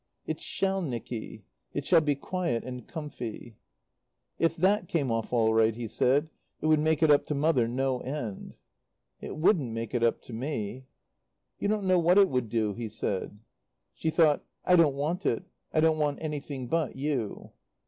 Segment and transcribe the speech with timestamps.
[0.25, 1.43] "It shall, Nicky,
[1.75, 3.57] it shall be quiet and comfy."
[4.39, 6.27] "If that came off all right," he said,
[6.59, 8.55] "it would make it up to Mother no end."
[9.19, 10.87] "It wouldn't make it up to me."
[11.59, 13.37] "You don't know what it would do," he said.
[13.93, 15.43] She thought: "I don't want it.
[15.71, 17.51] I don't want anything but you."